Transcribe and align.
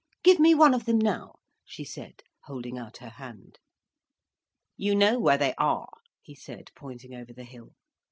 Give 0.23 0.39
me 0.39 0.55
one 0.55 0.73
of 0.73 0.85
them 0.85 0.97
now," 0.97 1.35
she 1.63 1.83
said, 1.85 2.23
holding 2.45 2.75
out 2.75 2.97
her 2.97 3.09
hand. 3.09 3.59
"You 4.75 4.95
know 4.95 5.19
where 5.19 5.37
they 5.37 5.53
are," 5.59 5.93
he 6.23 6.33
said, 6.33 6.71
pointing 6.73 7.13
over 7.13 7.33
the 7.33 7.43
hill. 7.43 7.73